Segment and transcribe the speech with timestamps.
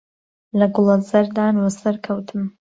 [0.59, 2.43] له گوڵهزهردان وه سهر کهوتم